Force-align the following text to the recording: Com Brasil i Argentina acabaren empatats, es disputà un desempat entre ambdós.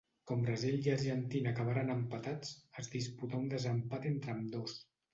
Com 0.29 0.45
Brasil 0.45 0.77
i 0.87 0.91
Argentina 0.93 1.51
acabaren 1.53 1.95
empatats, 1.97 2.57
es 2.85 2.93
disputà 2.97 3.41
un 3.45 3.49
desempat 3.57 4.13
entre 4.15 4.39
ambdós. 4.39 4.79